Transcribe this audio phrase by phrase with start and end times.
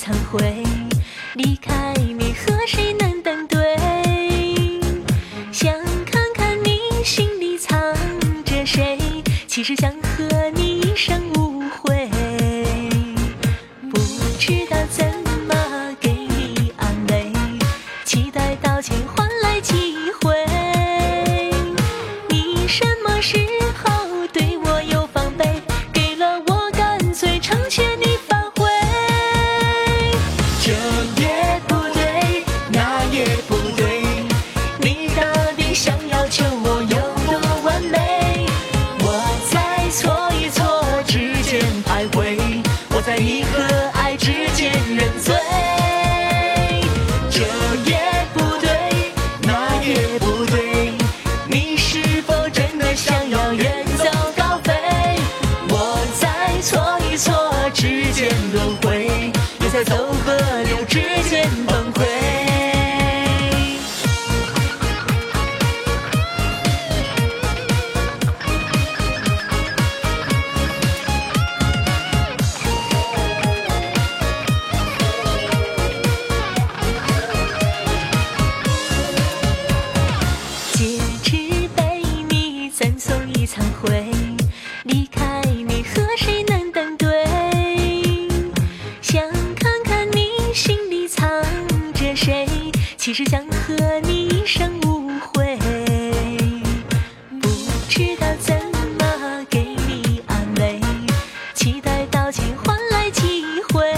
[0.00, 0.64] 忏悔。
[1.34, 3.60] 离开你和谁能登对？
[5.52, 5.74] 想
[6.06, 7.78] 看看你心里藏
[8.42, 8.98] 着谁，
[9.46, 12.08] 其实想和你一生无悔。
[13.90, 13.98] 不
[14.38, 15.04] 知道怎
[15.46, 17.30] 么给你安慰，
[18.06, 20.34] 期待道歉换来机会。
[22.30, 23.69] 你什么时候
[43.02, 43.62] 在你和
[43.94, 45.79] 爱之间认罪。
[85.62, 87.08] 你和谁能登对？
[89.02, 89.22] 想
[89.56, 91.28] 看看你心里藏
[91.92, 92.46] 着谁，
[92.96, 95.58] 其实想和你一生无悔。
[97.40, 97.48] 不
[97.88, 98.54] 知道怎
[98.98, 100.80] 么给你安慰，
[101.54, 103.92] 期待道歉换来机会。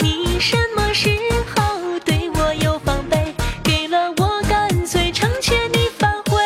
[0.00, 1.08] 你什么时
[1.54, 3.34] 候对我有防备？
[3.64, 6.40] 给了我，干脆成全你反悔。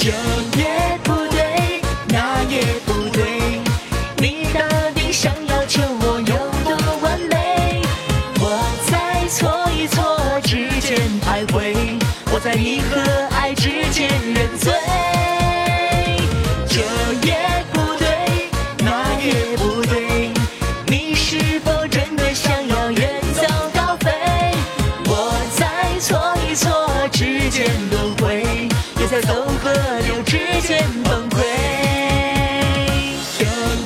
[0.00, 0.10] 这
[0.58, 0.77] 也
[12.48, 12.98] 在你和
[13.36, 14.72] 爱之间认罪。
[16.66, 16.80] 这
[17.26, 17.36] 也
[17.74, 18.48] 不对，
[18.78, 20.30] 那也不对，
[20.86, 23.42] 你是否真的想要远走
[23.74, 24.10] 高飞？
[25.04, 28.42] 我在错与错之间轮回，
[28.98, 29.70] 也在走和
[30.06, 31.42] 流之间崩溃。
[33.38, 33.44] 这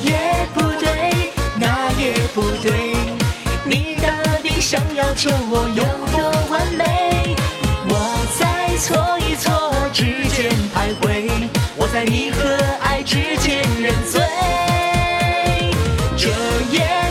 [0.09, 2.95] 也不对，那也不对，
[3.65, 4.07] 你到
[4.41, 5.67] 底想要求我
[16.73, 17.02] 这